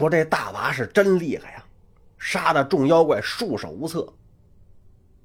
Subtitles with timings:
[0.00, 1.64] 说这大娃是真厉害呀，
[2.16, 4.10] 杀的众妖怪束手无策。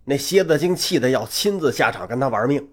[0.03, 2.67] 那蝎子精气得要亲自下场跟他玩命，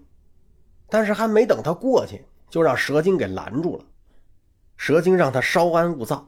[0.89, 3.85] 但是还没等他过去，就让蛇精给拦住了。
[4.75, 6.27] 蛇精让他稍安勿躁，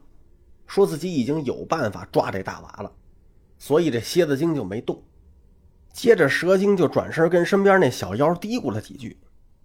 [0.66, 2.90] 说自己已经有办法抓这大娃了，
[3.58, 5.04] 所以这蝎子精就没动。
[5.92, 9.20] 接着，蛇精就转身跟身边那小妖嘀咕了几句，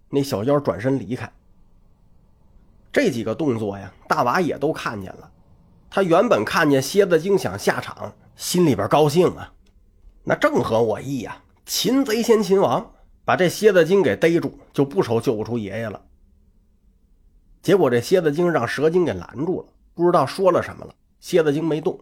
[0.09, 1.31] 那小妖转身离开。
[2.91, 5.31] 这几个动作呀，大娃也都看见了。
[5.93, 9.51] 他原本看见蝎子精想下场，心里边高兴啊。
[10.23, 11.43] 那正合我意呀！
[11.65, 12.93] 擒贼先擒王，
[13.25, 16.01] 把这蝎子精给逮住，就不愁救不出爷爷了。
[17.61, 20.95] 结果这蝎子精让蛇精给拦住了，不知道说了什么了。
[21.19, 21.99] 蝎子精没动，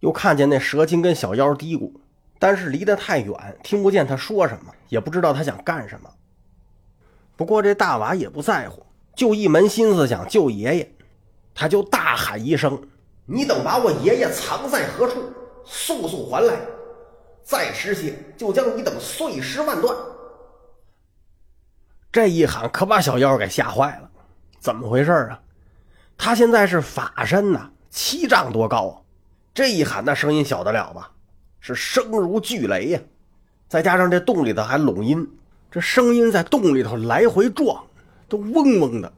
[0.00, 1.92] 又看见那蛇精跟小妖嘀咕，
[2.40, 6.10] 但是离得太远，听不见他说什么，也不知道他想干什么。
[7.36, 10.94] 不过这大娃也不在乎，就一门心思想救爷爷，
[11.60, 12.80] 他就大喊一声
[13.28, 15.22] ：“你等把我爷爷藏在何处，
[15.62, 16.54] 速速还来！”
[17.44, 19.94] 再迟些，就将你等碎尸万段。
[22.10, 24.10] 这一喊可把小妖给吓坏了，
[24.58, 25.38] 怎么回事啊？
[26.16, 28.96] 他现在是法身呐，七丈多高啊！
[29.52, 31.12] 这一喊，那声音小得了吧？
[31.60, 33.00] 是声如巨雷呀！
[33.68, 35.30] 再加上这洞里头还拢音，
[35.70, 37.84] 这声音在洞里头来回撞，
[38.30, 39.12] 都嗡嗡的。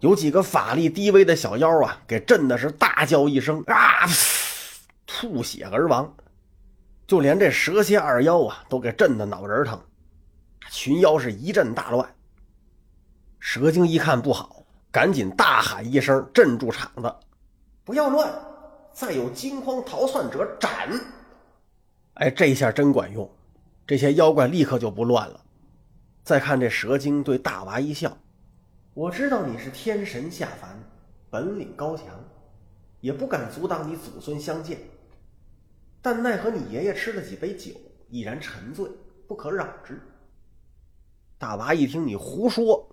[0.00, 4.06] 有几个法力低微的小妖啊，给震的是大叫一声啊，
[5.06, 6.14] 吐血而亡。
[7.06, 9.78] 就连这蛇蝎二妖啊，都给震得脑仁疼，
[10.70, 12.14] 群妖是一阵大乱。
[13.38, 17.14] 蛇精一看不好，赶紧大喊一声，镇住场子
[17.84, 18.32] ：“不要乱！
[18.92, 20.70] 再有惊慌逃窜者，斩！”
[22.14, 23.30] 哎，这下真管用，
[23.86, 25.40] 这些妖怪立刻就不乱了。
[26.22, 28.16] 再看这蛇精对大娃一笑
[28.92, 30.76] ：“我知道你是天神下凡，
[31.30, 32.06] 本领高强，
[33.00, 34.78] 也不敢阻挡你祖孙相见。”
[36.02, 37.72] 但奈何你爷爷吃了几杯酒，
[38.08, 38.90] 已然沉醉，
[39.28, 40.00] 不可扰之。
[41.38, 42.88] 大娃一听你胡说，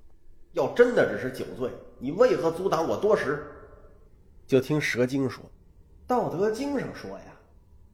[0.54, 3.44] 要真的只是酒醉，你为何阻挡我多时？
[4.46, 5.44] 就听蛇精说，
[6.06, 7.36] 《道德经》上说呀：“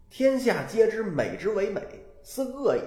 [0.09, 2.81] 天下皆知美之为美，斯恶已；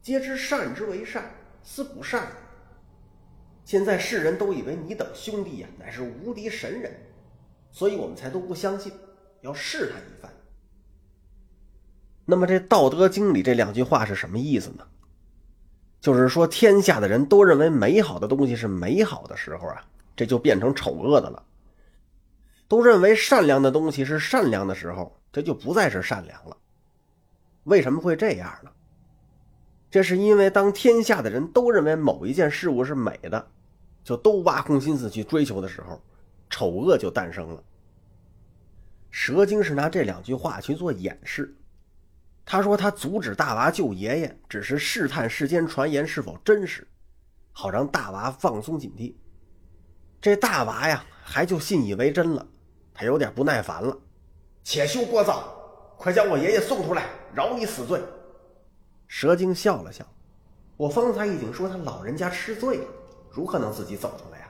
[0.00, 1.30] 皆知善之为善，
[1.62, 2.32] 斯不善。”
[3.64, 6.92] 现在世人都以为你等兄弟呀乃是无敌神人，
[7.70, 8.92] 所以我们才都不相信，
[9.40, 10.30] 要试探一番。
[12.24, 14.86] 那么这《道德经》里这两句话是什么意思呢？
[16.00, 19.84] 就是说，天下的人都认为美好的东西是美好的时候啊，
[20.16, 21.40] 这就变成丑恶的了；
[22.66, 26.56] 都认为善良的东西是善良的时候，这就不再是善良了。
[27.64, 28.70] 为什么会这样呢？
[29.92, 33.46] 这是因为当天下的人都认为某一件事物是美的，
[34.02, 36.00] 就都挖空心思去追求的时候，
[36.48, 37.62] 丑恶就诞生了。
[39.10, 41.54] 蛇精是拿这两句话去做掩饰。
[42.42, 46.88] 他说：“他阻止大娃救爷爷，只是试探世间传言是否真实，
[47.52, 49.14] 好让大娃放松警惕。
[50.22, 52.46] 这大娃呀，还就信以为真了。
[52.94, 53.94] 他有点不耐烦了，
[54.64, 55.42] 且休聒噪，
[55.98, 58.00] 快将我爷爷送出来，饶你死罪。”
[59.14, 60.02] 蛇精笑了笑
[60.74, 62.84] ：“我方才已经说他老人家吃醉了，
[63.30, 64.48] 如何能自己走出来呀？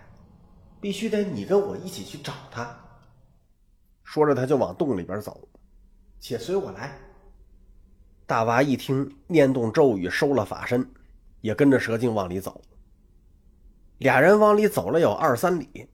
[0.81, 2.72] 必须得你跟我一起去找他。”
[4.05, 5.49] 说着，他就往洞里边走，
[6.21, 6.97] 且随我来。
[8.25, 10.89] 大娃一听，念动咒语，收了法身，
[11.41, 12.62] 也跟着蛇精往里走。
[13.99, 15.89] 俩人往里走了有二三里，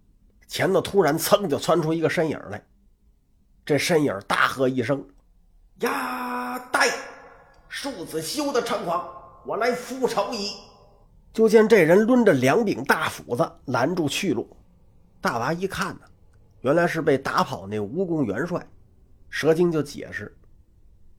[0.46, 2.62] 前头突然噌就窜出一个身影来。
[3.64, 5.08] 这身影大喝一声
[5.80, 6.37] ：“呀，
[7.80, 9.08] 庶子休得猖狂，
[9.46, 10.50] 我来复仇矣！”
[11.32, 14.56] 就见这人抡着两柄大斧子拦住去路。
[15.20, 16.00] 大娃一看呢，
[16.62, 18.60] 原来是被打跑那蜈蚣元帅。
[19.30, 20.36] 蛇精就解释。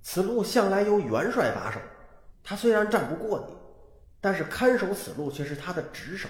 [0.02, 1.80] 此路向来由元帅把守，
[2.44, 3.56] 他虽然战不过你，
[4.20, 6.28] 但是看守此路却是他的职守。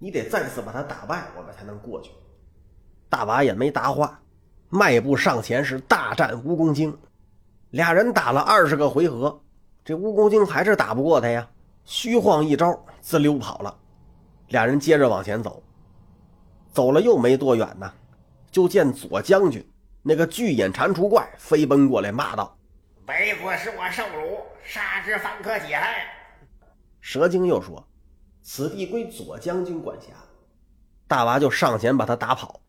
[0.00, 2.10] 你得再次把他打败，我们才能过去。
[3.08, 4.20] 大娃也没答话，
[4.70, 6.98] 迈步上前是大战蜈蚣精。
[7.70, 9.42] 俩人打了二十个回合，
[9.84, 11.48] 这蜈蚣精还是打不过他呀，
[11.84, 13.76] 虚晃一招，滋溜跑了。
[14.48, 15.62] 俩人接着往前走，
[16.72, 17.92] 走了又没多远呢，
[18.50, 19.66] 就见左将军
[20.02, 22.56] 那个巨眼蟾蜍怪飞奔过来，骂道。
[23.08, 25.86] 为国是我受辱，杀之方可解恨。
[27.00, 27.84] 蛇精又说
[28.42, 30.08] ：“此地归左将军管辖。”
[31.08, 32.60] 大娃就上前把他打跑。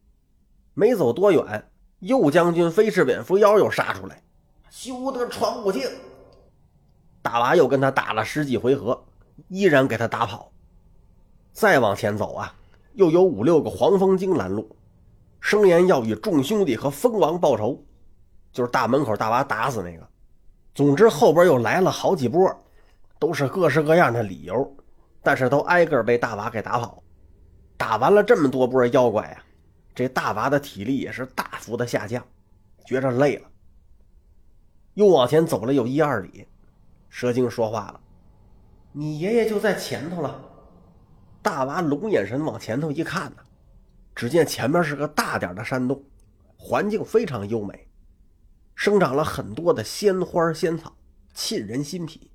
[0.76, 4.22] 没走多远，右将军飞翅蝙蝠妖又杀出来，
[4.70, 5.82] 休得闯我境！
[7.22, 9.06] 大娃又跟他打了十几回合，
[9.48, 10.52] 依然给他打跑。
[11.52, 12.54] 再往前走啊，
[12.94, 14.76] 又有五六个黄蜂精拦路。
[15.40, 17.84] 声言要与众兄弟和蜂王报仇，
[18.52, 20.08] 就是大门口大娃打死那个。
[20.74, 22.50] 总之后边又来了好几波，
[23.20, 24.76] 都是各式各样的理由，
[25.22, 27.02] 但是都挨个被大娃给打跑。
[27.78, 29.44] 打完了这么多波妖怪啊，
[29.94, 32.24] 这大娃的体力也是大幅的下降，
[32.86, 33.48] 觉着累了，
[34.98, 36.48] 又往前走了有一二里。
[37.08, 38.00] 蛇精说话了
[38.94, 40.44] ：“你爷爷就在前头了。”
[41.40, 43.38] 大娃龙眼神往前头一看呢，
[44.16, 46.04] 只见前面是个大点的山洞，
[46.58, 47.88] 环境非常优美，
[48.74, 50.98] 生长了很多的鲜花鲜草，
[51.32, 52.32] 沁人心脾。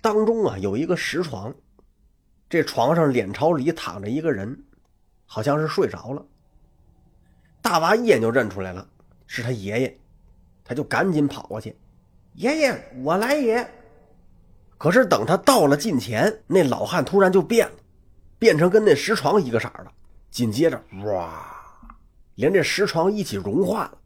[0.00, 1.54] 当中啊有一个石床，
[2.48, 4.64] 这床上脸朝里躺着一个人，
[5.26, 6.24] 好像是睡着了。
[7.60, 8.88] 大娃一眼就认出来了，
[9.26, 10.00] 是他爷爷，
[10.68, 11.74] 他就赶紧跑过去
[12.36, 13.66] ：“爷爷，我来也。”
[14.76, 17.74] 可是等他到了近前，那老汉突然就变了，
[18.38, 19.92] 变成跟那石床一个色儿了。
[20.30, 21.42] 紧接着，哇，
[22.34, 23.98] 连这石床一起融化了。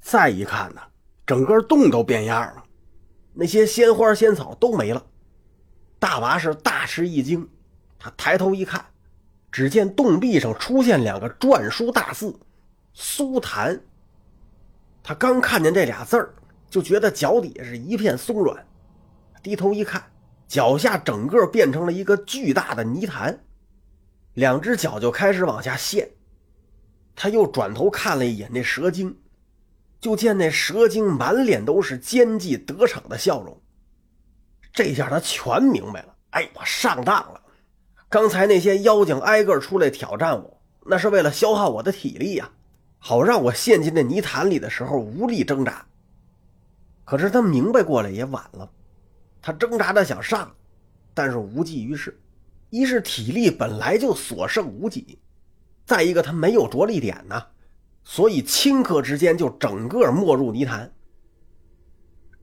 [0.00, 0.80] 再一看呢，
[1.26, 2.64] 整个洞都变样了，
[3.34, 5.04] 那些鲜花鲜草都没了。
[5.98, 7.46] 大娃是大吃一惊，
[7.98, 8.82] 他抬头一看，
[9.52, 12.34] 只见洞壁上出现两个篆书大字
[12.94, 13.78] “苏檀”。
[15.08, 16.34] 他刚看见这俩字儿，
[16.68, 18.62] 就觉得脚底下是一片松软。
[19.42, 20.04] 低头一看，
[20.46, 23.42] 脚下整个变成了一个巨大的泥潭，
[24.34, 26.10] 两只脚就开始往下陷。
[27.16, 29.18] 他又转头看了一眼那蛇精，
[29.98, 33.58] 就见那蛇精满脸都是奸计得逞的笑容。
[34.74, 37.40] 这下他全明白了，哎，我上当了。
[38.10, 42.50] 刚才那些妖精挨个出来挑战我，那是为了消耗我的体力呀，
[42.98, 45.86] 好让我陷进那泥潭里的时候无力挣扎。
[47.04, 48.70] 可是他明白过来也晚了。
[49.40, 50.54] 他挣扎着想上，
[51.14, 52.20] 但是无济于事。
[52.70, 55.18] 一是体力本来就所剩无几，
[55.86, 57.42] 再一个他没有着力点呢，
[58.04, 60.92] 所以顷刻之间就整个没入泥潭。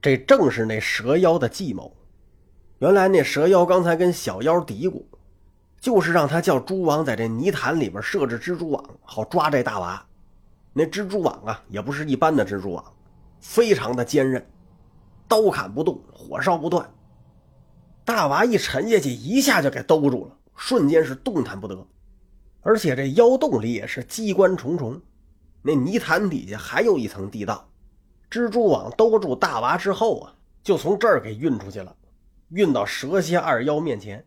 [0.02, 1.96] 这正是那蛇妖的计谋。
[2.78, 5.04] 原来那蛇妖刚才跟小妖嘀咕，
[5.80, 10.04] 就是让他叫蛛王在这泥潭里边设置蜘蛛网，好抓这大娃。
[10.78, 12.84] 那蜘蛛网啊，也不是一般的蜘蛛网，
[13.40, 14.46] 非常的坚韧。
[15.26, 16.86] 刀砍不动，火烧不断。
[18.04, 21.86] 大娃一沉下去，一下就给兜住了，瞬间是动弹不得。
[22.60, 25.00] 而且这妖洞里也是机关重重，
[25.62, 27.66] 那泥潭底下还有一层地道。
[28.30, 31.96] 蜘蛛网兜住大娃之后啊，就从这儿给运出去了，
[32.50, 34.22] 运到蛇蝎二妖面前。